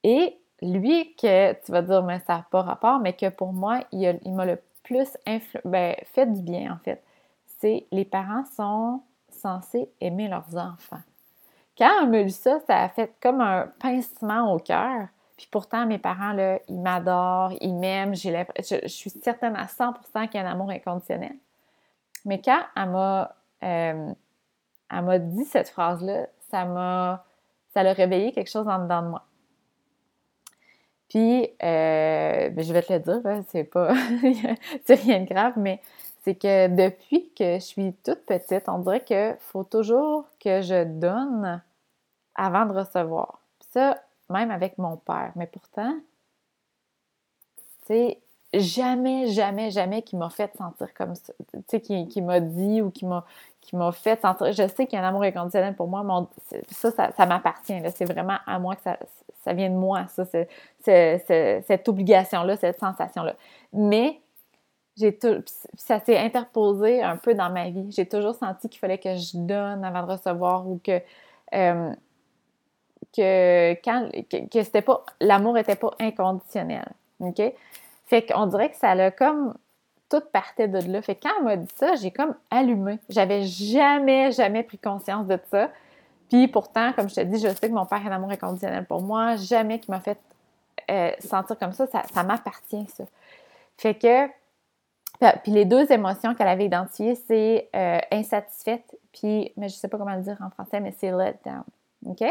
Et 0.03 0.37
lui, 0.61 1.15
que 1.15 1.53
tu 1.53 1.71
vas 1.71 1.81
dire, 1.81 2.03
mais 2.03 2.19
ça 2.27 2.35
n'a 2.35 2.45
pas 2.51 2.61
rapport, 2.63 2.99
mais 2.99 3.13
que 3.13 3.29
pour 3.29 3.53
moi, 3.53 3.79
il, 3.93 4.19
m'a 4.25 4.45
le 4.45 4.61
plus 4.83 5.07
ben, 5.63 5.95
fait 6.03 6.25
du 6.25 6.41
bien, 6.41 6.73
en 6.73 6.77
fait. 6.83 7.01
C'est 7.45 7.87
les 7.93 8.03
parents 8.03 8.43
sont 8.57 9.03
censés 9.29 9.89
aimer 10.01 10.27
leurs 10.27 10.53
enfants. 10.57 11.01
Quand 11.77 12.03
on 12.03 12.07
me 12.07 12.23
dit 12.25 12.31
ça, 12.31 12.59
ça 12.67 12.83
a 12.83 12.89
fait 12.89 13.13
comme 13.21 13.39
un 13.39 13.71
pincement 13.79 14.53
au 14.53 14.59
cœur. 14.59 15.07
Puis 15.37 15.47
pourtant, 15.49 15.85
mes 15.85 15.97
parents, 15.97 16.33
là, 16.33 16.59
ils 16.67 16.77
m'adorent, 16.77 17.53
ils 17.61 17.73
m'aiment. 17.73 18.15
Je, 18.15 18.29
je, 18.59 18.87
suis 18.87 19.09
certaine 19.09 19.55
à 19.55 19.67
100% 19.67 20.27
qu'il 20.27 20.41
y 20.41 20.43
a 20.43 20.47
un 20.49 20.51
amour 20.51 20.71
inconditionnel. 20.71 21.37
Mais 22.25 22.41
quand 22.41 22.59
elle 22.75 22.89
m'a 22.89 23.33
euh, 23.63 24.13
elle 24.91 25.03
m'a 25.03 25.19
dit 25.19 25.45
cette 25.45 25.69
phrase-là, 25.69 26.27
ça 26.49 26.65
m'a. 26.65 27.25
ça 27.73 27.83
l'a 27.83 27.93
réveillé 27.93 28.31
quelque 28.31 28.49
chose 28.49 28.67
en 28.67 28.79
dedans 28.79 29.01
de 29.01 29.07
moi. 29.07 29.23
Puis, 31.09 31.43
euh, 31.63 32.49
ben, 32.49 32.63
je 32.63 32.73
vais 32.73 32.81
te 32.81 32.93
le 32.93 32.99
dire, 32.99 33.21
hein, 33.25 33.41
c'est 33.49 33.63
pas. 33.63 33.93
c'est 34.85 34.95
rien 34.95 35.21
de 35.21 35.25
grave, 35.25 35.53
mais 35.57 35.81
c'est 36.23 36.35
que 36.35 36.67
depuis 36.67 37.31
que 37.37 37.55
je 37.55 37.59
suis 37.59 37.93
toute 38.03 38.25
petite, 38.25 38.69
on 38.69 38.79
dirait 38.79 39.03
qu'il 39.03 39.35
faut 39.39 39.63
toujours 39.63 40.25
que 40.39 40.61
je 40.61 40.83
donne 40.83 41.61
avant 42.35 42.65
de 42.65 42.73
recevoir. 42.73 43.39
ça, 43.71 43.97
même 44.29 44.51
avec 44.51 44.77
mon 44.77 44.97
père. 44.97 45.31
Mais 45.35 45.47
pourtant, 45.47 45.93
sais, 47.91 48.21
jamais, 48.53 49.27
jamais, 49.27 49.71
jamais 49.71 50.01
qui 50.01 50.15
m'a 50.15 50.29
fait 50.29 50.55
sentir 50.57 50.93
comme 50.93 51.15
ça. 51.15 51.33
Tu 51.51 51.59
sais, 51.67 51.81
qui, 51.81 52.21
m'a 52.21 52.39
dit 52.39 52.81
ou 52.81 52.91
qui 52.91 53.05
m'a 53.05 53.25
qui 53.61 53.75
m'a 53.75 53.91
fait. 53.91 54.19
Je 54.23 54.67
sais 54.67 54.87
qu'il 54.87 54.99
y 54.99 55.01
a 55.01 55.05
un 55.05 55.07
amour 55.07 55.23
inconditionnel 55.23 55.75
pour 55.75 55.87
moi, 55.87 56.27
ça, 56.69 57.11
ça, 57.11 57.25
m'appartient. 57.25 57.79
C'est 57.95 58.05
vraiment 58.05 58.37
à 58.45 58.59
moi 58.59 58.75
que 58.75 58.81
ça, 58.81 58.97
ça 59.43 59.53
vient 59.53 59.69
de 59.69 59.75
moi, 59.75 60.05
ça, 60.07 60.25
cette 60.83 61.87
obligation-là, 61.87 62.57
cette 62.57 62.79
sensation-là. 62.79 63.35
Mais 63.73 64.19
j'ai 64.97 65.17
ça 65.75 65.99
s'est 65.99 66.17
interposé 66.17 67.01
un 67.01 67.17
peu 67.17 67.33
dans 67.33 67.49
ma 67.49 67.69
vie. 67.69 67.91
J'ai 67.91 68.05
toujours 68.05 68.35
senti 68.35 68.67
qu'il 68.69 68.79
fallait 68.79 68.97
que 68.97 69.15
je 69.15 69.37
donne 69.37 69.85
avant 69.85 70.05
de 70.05 70.11
recevoir 70.11 70.67
ou 70.67 70.79
que 70.83 71.01
euh, 71.53 71.93
que 73.15 73.73
quand 73.83 74.09
que, 74.29 74.63
c'était 74.63 74.81
pas 74.81 75.05
l'amour 75.19 75.57
était 75.57 75.75
pas 75.75 75.91
inconditionnel. 75.99 76.87
OK? 77.19 77.41
Fait 78.05 78.25
qu'on 78.25 78.47
dirait 78.47 78.69
que 78.69 78.77
ça 78.77 78.93
l'a 78.95 79.11
comme 79.11 79.55
tout 80.11 80.21
partait 80.31 80.67
de 80.67 80.79
là. 80.91 81.01
Fait 81.01 81.15
que 81.15 81.21
quand 81.23 81.33
elle 81.39 81.45
m'a 81.45 81.55
dit 81.55 81.73
ça, 81.75 81.95
j'ai 81.95 82.11
comme 82.11 82.35
allumé. 82.49 82.99
J'avais 83.09 83.43
jamais, 83.43 84.31
jamais 84.31 84.61
pris 84.63 84.77
conscience 84.77 85.25
de 85.25 85.39
ça. 85.49 85.71
Puis 86.29 86.47
pourtant, 86.47 86.91
comme 86.93 87.09
je 87.09 87.15
te 87.15 87.21
dis, 87.21 87.39
je 87.39 87.47
sais 87.47 87.69
que 87.69 87.73
mon 87.73 87.85
père 87.85 88.05
est 88.05 88.09
un 88.09 88.13
amour 88.13 88.31
inconditionnel 88.31 88.85
pour 88.85 89.01
moi. 89.01 89.37
Jamais 89.37 89.79
qu'il 89.79 89.93
m'a 89.93 90.01
fait 90.01 90.19
euh, 90.89 91.11
sentir 91.19 91.57
comme 91.57 91.71
ça. 91.71 91.87
Ça, 91.87 92.23
m'appartient, 92.23 92.85
ça. 92.87 93.05
Fait 93.77 93.95
que, 93.95 94.27
puis 95.43 95.51
les 95.51 95.65
deux 95.65 95.91
émotions 95.91 96.35
qu'elle 96.35 96.47
avait 96.47 96.65
identifiées, 96.65 97.15
c'est 97.15 97.69
euh, 97.75 97.99
insatisfaite, 98.11 98.97
puis, 99.13 99.53
mais 99.55 99.69
je 99.69 99.75
sais 99.75 99.87
pas 99.87 99.97
comment 99.97 100.15
le 100.15 100.21
dire 100.21 100.37
en 100.41 100.49
français, 100.49 100.79
mais 100.79 100.93
c'est 100.97 101.11
let 101.11 101.35
down. 101.45 101.63
OK? 102.05 102.23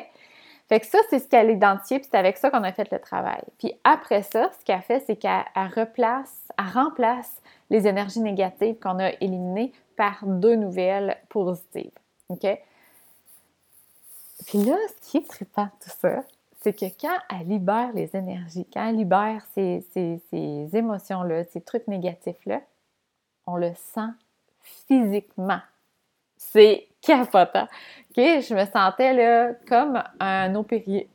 Fait 0.68 0.78
que 0.78 0.86
ça, 0.86 0.98
c'est 1.08 1.18
ce 1.18 1.26
qu'elle 1.26 1.48
a 1.48 1.52
identifié, 1.52 1.98
puis 1.98 2.08
c'est 2.10 2.16
avec 2.16 2.36
ça 2.36 2.48
qu'on 2.48 2.62
a 2.62 2.72
fait 2.72 2.90
le 2.92 3.00
travail. 3.00 3.42
Puis 3.58 3.74
après 3.82 4.22
ça, 4.22 4.50
ce 4.58 4.64
qu'elle 4.64 4.82
fait, 4.82 5.00
c'est 5.00 5.16
qu'elle 5.16 5.44
replace, 5.74 6.46
remplace 6.62 7.40
les 7.70 7.86
énergies 7.86 8.20
négatives 8.20 8.78
qu'on 8.78 8.98
a 8.98 9.10
éliminées 9.20 9.72
par 9.96 10.24
deux 10.24 10.56
nouvelles 10.56 11.16
positives. 11.28 11.92
OK? 12.28 12.46
Puis 14.46 14.58
là, 14.64 14.76
ce 14.88 15.10
qui 15.10 15.18
est 15.18 15.28
trippant 15.28 15.68
tout 15.80 15.90
ça, 16.00 16.22
c'est 16.60 16.72
que 16.72 16.86
quand 17.00 17.16
elle 17.30 17.48
libère 17.48 17.92
les 17.92 18.14
énergies, 18.14 18.66
quand 18.72 18.88
elle 18.88 18.96
libère 18.96 19.42
ces, 19.54 19.82
émotions-là, 20.72 21.44
ces 21.44 21.60
trucs 21.60 21.86
négatifs-là, 21.88 22.60
on 23.46 23.56
le 23.56 23.72
sent 23.74 24.10
physiquement. 24.60 25.60
C'est 26.36 26.88
capotant. 27.00 27.64
OK? 28.10 28.16
Je 28.16 28.54
me 28.54 28.64
sentais 28.66 29.12
là 29.12 29.52
comme 29.68 30.02
un 30.20 30.54
opérier. 30.54 31.08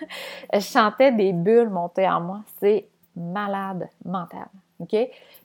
je 0.52 0.60
sentais 0.60 1.12
des 1.12 1.32
bulles 1.32 1.70
monter 1.70 2.08
en 2.08 2.20
moi. 2.20 2.40
C'est 2.58 2.88
malade 3.16 3.88
mental. 4.04 4.48
OK? 4.80 4.96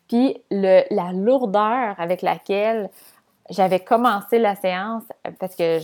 Puis 0.07 0.41
le, 0.51 0.83
la 0.93 1.11
lourdeur 1.13 1.95
avec 1.99 2.21
laquelle 2.21 2.89
j'avais 3.49 3.79
commencé 3.79 4.39
la 4.39 4.55
séance, 4.55 5.03
parce 5.39 5.55
que 5.55 5.79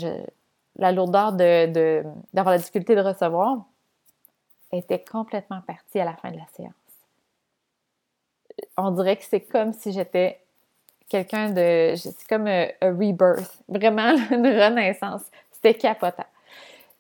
la 0.78 0.92
lourdeur 0.92 1.34
de, 1.34 2.04
d'avoir 2.34 2.54
la 2.54 2.58
difficulté 2.58 2.96
de 2.96 3.02
recevoir 3.02 3.66
était 4.72 5.04
complètement 5.04 5.62
partie 5.62 6.00
à 6.00 6.06
la 6.06 6.14
fin 6.14 6.32
de 6.32 6.38
la 6.38 6.48
séance. 6.56 6.74
On 8.78 8.92
dirait 8.92 9.18
que 9.18 9.24
c'est 9.24 9.42
comme 9.42 9.74
si 9.74 9.92
j'étais 9.92 10.40
quelqu'un 11.10 11.50
de. 11.50 11.94
C'est 11.96 12.28
comme 12.28 12.48
un, 12.48 12.68
rebirth, 12.82 13.60
vraiment 13.68 14.16
une 14.32 14.48
renaissance. 14.48 15.24
C'était 15.52 15.76
capotant. 15.76 16.26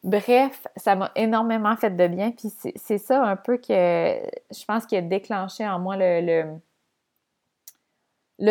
Bref, 0.04 0.66
ça 0.78 0.96
m'a 0.96 1.12
énormément 1.16 1.76
fait 1.76 1.92
de 1.92 2.08
bien. 2.08 2.32
Puis 2.32 2.52
c'est 2.76 2.98
ça 2.98 3.24
un 3.24 3.36
peu 3.36 3.58
que 3.58 3.64
je 3.68 4.66
pense 4.66 4.86
qui 4.86 4.96
a 4.96 5.02
déclenché 5.02 5.68
en 5.68 5.80
moi 5.80 5.96
le, 5.98 6.56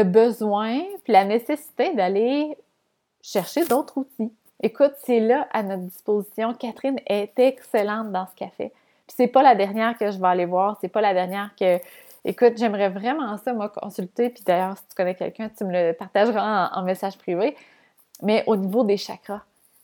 besoin, 0.04 0.78
puis 1.02 1.12
la 1.12 1.24
nécessité 1.24 1.92
d'aller 1.94 2.56
chercher 3.20 3.64
d'autres 3.64 3.98
outils. 3.98 4.32
Écoute, 4.62 4.92
c'est 5.04 5.20
là 5.20 5.48
à 5.52 5.62
notre 5.64 5.82
disposition. 5.82 6.54
Catherine 6.54 7.00
est 7.06 7.36
excellente 7.38 8.12
dans 8.12 8.26
ce 8.26 8.34
qu'elle 8.36 8.50
fait. 8.50 8.72
Puis 9.06 9.16
c'est 9.16 9.26
pas 9.26 9.42
la 9.42 9.56
dernière 9.56 9.98
que 9.98 10.10
je 10.12 10.20
vais 10.20 10.28
aller 10.28 10.46
voir, 10.46 10.78
c'est 10.80 10.88
pas 10.88 11.00
la 11.00 11.14
dernière 11.14 11.50
que. 11.58 11.78
Écoute, 12.24 12.58
j'aimerais 12.58 12.90
vraiment 12.90 13.38
ça, 13.38 13.54
moi, 13.54 13.70
consulter. 13.70 14.28
Puis 14.28 14.44
d'ailleurs, 14.44 14.76
si 14.76 14.86
tu 14.88 14.94
connais 14.94 15.14
quelqu'un, 15.14 15.48
tu 15.48 15.64
me 15.64 15.72
le 15.72 15.94
partageras 15.94 16.70
en, 16.74 16.82
message 16.82 17.16
privé. 17.16 17.56
Mais 18.22 18.44
au 18.46 18.56
niveau 18.56 18.84
des 18.84 18.98
chakras, 18.98 19.40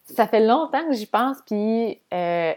ça 0.07 0.27
fait 0.27 0.41
longtemps 0.41 0.87
que 0.89 0.93
j'y 0.93 1.07
pense, 1.07 1.39
puis 1.45 2.01
euh, 2.15 2.55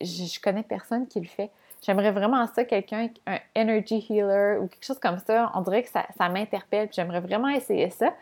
je, 0.00 0.40
connais 0.40 0.62
personne 0.62 1.06
qui 1.08 1.20
le 1.20 1.26
fait. 1.26 1.50
J'aimerais 1.82 2.10
vraiment 2.10 2.46
ça, 2.46 2.64
quelqu'un, 2.64 3.08
un 3.26 3.38
energy 3.56 4.04
healer 4.08 4.58
ou 4.60 4.66
quelque 4.66 4.84
chose 4.84 4.98
comme 4.98 5.18
ça. 5.18 5.50
On 5.54 5.62
dirait 5.62 5.82
que 5.82 5.88
ça, 5.88 6.06
ça 6.18 6.28
m'interpelle, 6.28 6.88
puis 6.88 6.96
j'aimerais 6.96 7.20
vraiment 7.20 7.48
essayer 7.48 7.90
ça. 7.90 8.12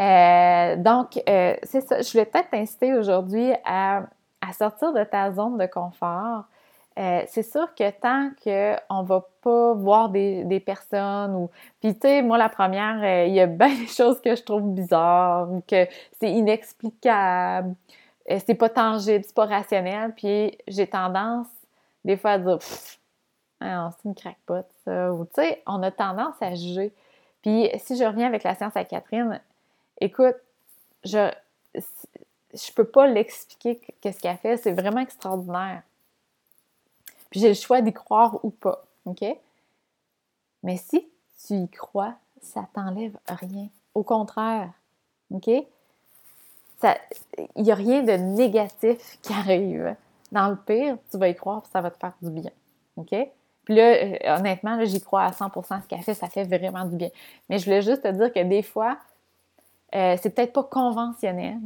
Euh, 0.00 0.76
donc, 0.76 1.20
euh, 1.28 1.56
c'est 1.62 1.80
ça. 1.82 2.00
Je 2.00 2.10
voulais 2.12 2.24
peut-être 2.24 2.50
t'inciter 2.50 2.94
aujourd'hui 2.94 3.52
à, 3.64 4.06
sortir 4.56 4.92
de 4.92 5.04
ta 5.04 5.30
zone 5.30 5.58
de 5.58 5.66
confort. 5.66 6.44
Euh, 7.00 7.22
c'est 7.28 7.42
sûr 7.42 7.74
que 7.74 7.90
tant 7.90 8.30
qu'on 8.44 9.02
ne 9.02 9.06
va 9.06 9.26
pas 9.40 9.72
voir 9.74 10.10
des, 10.10 10.62
personnes 10.64 11.34
ou. 11.34 11.50
Puis, 11.80 11.94
tu 11.94 12.00
sais, 12.02 12.22
moi, 12.22 12.36
la 12.36 12.48
première, 12.50 13.26
il 13.26 13.34
y 13.34 13.40
a 13.40 13.46
bien 13.46 13.74
des 13.80 13.86
choses 13.86 14.20
que 14.20 14.36
je 14.36 14.42
trouve 14.42 14.74
bizarres 14.74 15.50
ou 15.50 15.62
que 15.66 15.86
c'est 16.20 16.30
inexplicable, 16.30 17.74
c'est 18.28 18.54
pas 18.54 18.68
tangible, 18.68 19.24
c'est 19.24 19.34
pas 19.34 19.46
rationnel. 19.46 20.14
Puis, 20.14 20.56
j'ai 20.68 20.86
tendance, 20.86 21.48
des 22.04 22.16
fois, 22.16 22.32
à 22.32 22.38
dire, 22.38 22.58
ah, 23.60 23.90
c'est 23.96 24.08
une 24.08 24.14
crackpot, 24.14 24.66
ça. 24.84 25.12
Ou, 25.12 25.24
tu 25.24 25.42
sais, 25.42 25.62
on 25.66 25.82
a 25.82 25.90
tendance 25.90 26.34
à 26.40 26.54
juger. 26.54 26.92
Puis, 27.42 27.70
si 27.78 27.96
je 27.96 28.04
reviens 28.04 28.26
avec 28.26 28.42
la 28.42 28.54
science 28.54 28.76
à 28.76 28.84
Catherine, 28.84 29.40
Écoute, 30.00 30.36
je 31.04 31.30
je 32.52 32.72
peux 32.72 32.84
pas 32.84 33.06
l'expliquer 33.06 33.80
qu'est-ce 34.00 34.20
qu'elle 34.20 34.36
fait, 34.38 34.56
c'est 34.56 34.72
vraiment 34.72 35.00
extraordinaire. 35.00 35.82
Puis 37.30 37.40
j'ai 37.40 37.48
le 37.48 37.54
choix 37.54 37.80
d'y 37.80 37.92
croire 37.92 38.44
ou 38.44 38.50
pas, 38.50 38.84
OK? 39.04 39.24
Mais 40.62 40.76
si 40.76 41.08
tu 41.46 41.54
y 41.54 41.68
crois, 41.68 42.14
ça 42.42 42.68
t'enlève 42.74 43.16
rien. 43.28 43.68
Au 43.94 44.02
contraire, 44.02 44.70
OK? 45.30 45.48
Il 45.48 45.66
n'y 47.62 47.72
a 47.72 47.74
rien 47.74 48.02
de 48.02 48.12
négatif 48.12 49.18
qui 49.22 49.32
arrive. 49.32 49.94
Dans 50.32 50.48
le 50.48 50.56
pire, 50.56 50.96
tu 51.10 51.18
vas 51.18 51.28
y 51.28 51.34
croire, 51.34 51.64
ça 51.72 51.80
va 51.80 51.90
te 51.90 51.98
faire 51.98 52.12
du 52.22 52.30
bien. 52.30 52.50
OK? 52.96 53.14
Puis 53.64 53.74
là, 53.74 53.82
euh, 53.82 54.38
honnêtement, 54.38 54.82
j'y 54.84 55.00
crois 55.00 55.24
à 55.24 55.30
100% 55.30 55.82
ce 55.82 55.88
qu'elle 55.88 56.02
fait, 56.02 56.14
ça 56.14 56.28
fait 56.28 56.44
vraiment 56.44 56.84
du 56.84 56.96
bien. 56.96 57.10
Mais 57.48 57.58
je 57.58 57.64
voulais 57.64 57.82
juste 57.82 58.02
te 58.02 58.08
dire 58.08 58.32
que 58.32 58.42
des 58.42 58.62
fois, 58.62 58.98
euh, 59.94 60.16
c'est 60.20 60.34
peut-être 60.34 60.52
pas 60.52 60.64
conventionnel, 60.64 61.58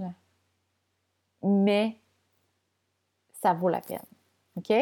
mais 1.42 1.96
ça 3.42 3.52
vaut 3.52 3.68
la 3.68 3.80
peine. 3.80 4.00
OK? 4.56 4.72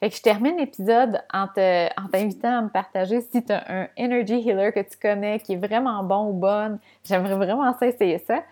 Fait 0.00 0.10
que 0.10 0.16
je 0.16 0.22
termine 0.22 0.58
l'épisode 0.58 1.22
en, 1.32 1.46
t'invitant 1.48 2.58
à 2.58 2.62
me 2.62 2.68
partager 2.68 3.20
si 3.22 3.42
tu 3.42 3.52
as 3.52 3.64
un 3.68 3.88
energy 3.98 4.46
healer 4.46 4.72
que 4.72 4.80
tu 4.80 4.98
connais 5.00 5.40
qui 5.40 5.54
est 5.54 5.56
vraiment 5.56 6.02
bon 6.02 6.30
ou 6.30 6.32
bonne. 6.32 6.78
J'aimerais 7.04 7.36
vraiment 7.36 7.72
ça 7.78 7.86
essayer 7.86 8.18
ça. 8.18 8.42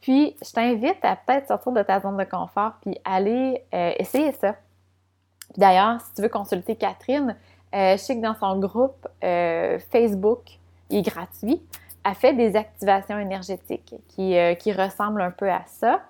Puis, 0.00 0.34
je 0.42 0.52
t'invite 0.52 1.02
à 1.02 1.16
peut-être 1.16 1.48
sortir 1.48 1.72
de 1.72 1.82
ta 1.82 2.00
zone 2.00 2.16
de 2.16 2.24
confort 2.24 2.72
puis 2.82 2.98
aller 3.04 3.62
euh, 3.74 3.92
essayer 3.98 4.32
ça. 4.32 4.56
D'ailleurs, 5.56 6.00
si 6.00 6.14
tu 6.14 6.22
veux 6.22 6.28
consulter 6.28 6.76
Catherine, 6.76 7.36
euh, 7.74 7.92
je 7.92 7.96
sais 7.96 8.16
que 8.16 8.22
dans 8.22 8.34
son 8.34 8.58
groupe 8.58 9.06
Facebook, 9.20 10.58
il 10.90 10.98
est 10.98 11.02
gratuit 11.02 11.60
elle 12.04 12.14
fait 12.14 12.32
des 12.32 12.56
activations 12.56 13.18
énergétiques 13.18 13.94
qui, 14.08 14.36
euh, 14.36 14.54
qui 14.54 14.72
ressemblent 14.72 15.20
un 15.20 15.30
peu 15.30 15.50
à 15.50 15.62
ça. 15.66 16.00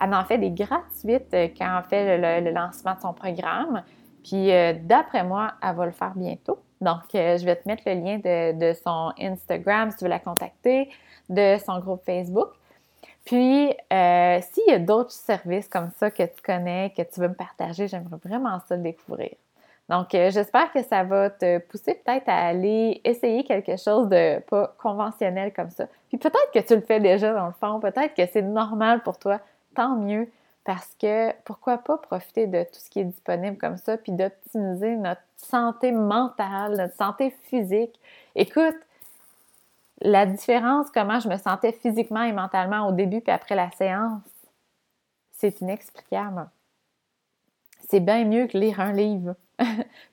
Elle 0.00 0.14
en 0.14 0.24
fait 0.24 0.38
des 0.38 0.50
gratuites 0.50 1.34
euh, 1.34 1.48
quand 1.56 1.78
elle 1.78 1.88
fait 1.88 2.40
le, 2.40 2.50
lancement 2.50 2.94
de 2.94 3.00
son 3.00 3.12
programme. 3.12 3.82
Puis 4.24 4.52
euh, 4.52 4.74
d'après 4.80 5.24
moi, 5.24 5.52
elle 5.62 5.74
va 5.74 5.86
le 5.86 5.92
faire 5.92 6.12
bientôt. 6.14 6.58
Donc, 6.80 7.00
je 7.12 7.44
vais 7.44 7.56
te 7.56 7.68
mettre 7.68 7.82
le 7.86 7.94
lien 7.94 8.18
de, 8.18 8.72
son 8.72 9.12
Instagram 9.20 9.90
si 9.90 9.98
tu 9.98 10.04
veux 10.04 10.10
la 10.10 10.18
contacter, 10.18 10.88
de 11.28 11.58
son 11.58 11.78
groupe 11.78 12.02
Facebook. 12.06 12.48
Puis, 13.26 13.74
s'il 13.90 14.64
y 14.66 14.72
a 14.72 14.78
d'autres 14.78 15.10
services 15.10 15.68
comme 15.68 15.90
ça 15.90 16.10
que 16.10 16.22
tu 16.22 16.40
connais, 16.42 16.90
que 16.96 17.02
tu 17.02 17.20
veux 17.20 17.28
me 17.28 17.34
partager, 17.34 17.86
j'aimerais 17.86 18.16
vraiment 18.24 18.58
ça 18.66 18.76
le 18.76 18.82
découvrir. 18.82 19.32
Donc, 19.90 20.14
euh, 20.14 20.30
j'espère 20.30 20.72
que 20.72 20.84
ça 20.84 21.02
va 21.02 21.30
te 21.30 21.58
pousser 21.58 21.94
peut-être 21.94 22.28
à 22.28 22.46
aller 22.46 23.00
essayer 23.02 23.42
quelque 23.42 23.76
chose 23.76 24.08
de 24.08 24.38
pas 24.38 24.72
conventionnel 24.78 25.52
comme 25.52 25.70
ça. 25.70 25.86
Puis 26.08 26.16
peut-être 26.16 26.52
que 26.54 26.60
tu 26.60 26.76
le 26.76 26.80
fais 26.80 27.00
déjà 27.00 27.34
dans 27.34 27.48
le 27.48 27.52
fond, 27.52 27.80
peut-être 27.80 28.14
que 28.14 28.24
c'est 28.32 28.40
normal 28.40 29.02
pour 29.02 29.18
toi, 29.18 29.40
tant 29.74 29.96
mieux, 29.96 30.30
parce 30.70 30.94
que 31.00 31.32
pourquoi 31.46 31.78
pas 31.78 31.98
profiter 31.98 32.46
de 32.46 32.62
tout 32.62 32.78
ce 32.78 32.88
qui 32.88 33.00
est 33.00 33.04
disponible 33.04 33.58
comme 33.58 33.76
ça, 33.76 33.96
puis 33.96 34.12
d'optimiser 34.12 34.94
notre 34.94 35.20
santé 35.36 35.90
mentale, 35.90 36.76
notre 36.76 36.94
santé 36.94 37.34
physique. 37.42 37.98
Écoute, 38.36 38.76
la 40.00 40.26
différence, 40.26 40.86
comment 40.94 41.18
je 41.18 41.28
me 41.28 41.36
sentais 41.38 41.72
physiquement 41.72 42.22
et 42.22 42.30
mentalement 42.30 42.86
au 42.86 42.92
début 42.92 43.20
puis 43.20 43.32
après 43.32 43.56
la 43.56 43.72
séance, 43.72 44.22
c'est 45.32 45.60
inexplicable. 45.60 46.48
C'est 47.88 47.98
bien 47.98 48.24
mieux 48.24 48.46
que 48.46 48.56
lire 48.56 48.78
un 48.78 48.92
livre. 48.92 49.34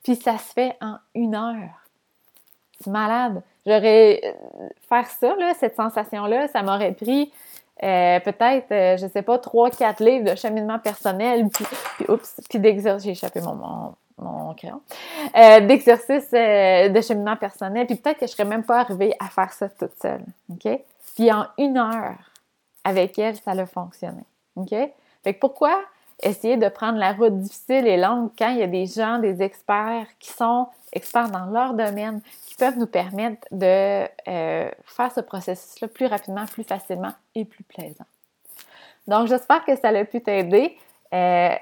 puis 0.04 0.16
ça 0.16 0.40
se 0.40 0.54
fait 0.54 0.76
en 0.82 0.98
une 1.14 1.36
heure. 1.36 1.86
C'est 2.82 2.90
malade. 2.90 3.44
J'aurais 3.64 4.22
euh, 4.26 4.70
faire 4.90 5.08
ça, 5.08 5.36
là, 5.36 5.54
cette 5.54 5.76
sensation-là, 5.76 6.48
ça 6.48 6.64
m'aurait 6.64 6.94
pris 6.94 7.32
euh, 7.84 8.20
peut-être, 8.20 8.72
euh, 8.72 8.98
je 8.98 9.08
sais 9.08 9.22
pas, 9.22 9.38
trois, 9.38 9.70
quatre 9.70 10.04
livres 10.04 10.32
de 10.32 10.36
cheminement 10.36 10.80
personnel, 10.80 11.48
puis, 11.50 11.66
puis 11.98 12.06
oups, 12.10 12.42
puis 12.50 12.60
d'exercice, 12.60 13.04
j'ai 13.04 13.12
échappé 13.12 13.40
mon, 13.42 14.54
crayon, 14.56 14.82
euh, 15.36 15.60
d'exercice 15.62 16.30
euh, 16.34 16.90
de 16.90 17.02
cheminement 17.02 17.36
personnel, 17.36 17.86
puis 17.86 17.96
peut-être 17.96 18.20
que 18.20 18.26
je 18.26 18.32
serais 18.32 18.46
même 18.46 18.64
pas 18.64 18.80
arrivée 18.80 19.14
à 19.20 19.28
faire 19.30 19.54
ça 19.54 19.70
toute 19.70 19.94
seule, 20.02 20.24
OK? 20.52 20.80
Puis 21.16 21.32
en 21.32 21.46
une 21.58 21.78
heure, 21.78 22.18
avec 22.84 23.20
elle, 23.20 23.36
ça 23.36 23.52
a 23.52 23.66
fonctionné, 23.66 24.24
OK? 24.56 24.74
Fait 25.24 25.34
que 25.34 25.40
pourquoi 25.40 25.76
essayer 26.24 26.58
de 26.58 26.68
prendre 26.70 26.98
la 26.98 27.14
route 27.14 27.38
difficile 27.40 27.86
et 27.86 27.98
longue 27.98 28.32
quand 28.38 28.50
il 28.50 28.58
y 28.58 28.64
a 28.64 28.68
des 28.68 28.88
gens, 28.88 29.20
des 29.20 29.42
experts 29.44 30.08
qui 30.20 30.32
sont 30.32 30.68
experts 30.94 31.30
dans 31.30 31.46
leur 31.46 31.74
domaine, 31.74 32.22
qui 32.46 32.56
peuvent 32.56 32.78
nous 32.78 32.88
permettre 32.88 33.48
de 33.52 34.06
euh, 34.28 34.72
faire 34.86 35.12
ce 35.14 35.22
processus-là 35.22 35.88
plus 35.88 36.06
rapidement, 36.06 36.46
plus 36.46 36.64
facilement 36.64 37.14
et 37.36 37.46
plus 37.46 37.64
plaisant. 37.64 38.06
Donc, 39.08 39.28
j'espère 39.28 39.64
que 39.66 39.76
ça 39.76 39.90
a 39.90 40.06
pu 40.06 40.22
t'aider. 40.22 40.78
Euh, 41.14 41.56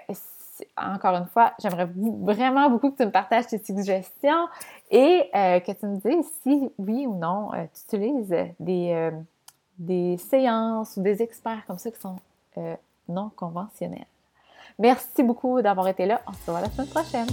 encore 0.77 1.15
une 1.15 1.27
fois, 1.27 1.53
j'aimerais 1.61 1.87
vraiment 1.95 2.69
beaucoup 2.69 2.91
que 2.91 2.97
tu 2.97 3.05
me 3.05 3.11
partages 3.11 3.47
tes 3.47 3.57
suggestions 3.63 4.47
et 4.89 5.29
euh, 5.35 5.59
que 5.59 5.71
tu 5.71 5.85
me 5.85 5.97
dises 5.97 6.31
si 6.43 6.71
oui 6.77 7.05
ou 7.05 7.15
non 7.15 7.49
tu 7.51 7.95
utilises 7.95 8.35
des, 8.59 9.11
des 9.77 10.17
séances 10.17 10.95
ou 10.97 11.01
des 11.01 11.21
experts 11.21 11.65
comme 11.67 11.77
ça 11.77 11.91
qui 11.91 11.99
sont 11.99 12.15
non 13.09 13.31
conventionnels. 13.35 14.05
Merci 14.79 15.23
beaucoup 15.23 15.61
d'avoir 15.61 15.87
été 15.87 16.05
là. 16.05 16.21
On 16.27 16.33
se 16.33 16.45
revoit 16.47 16.61
la 16.61 16.69
semaine 16.69 16.87
prochaine. 16.87 17.27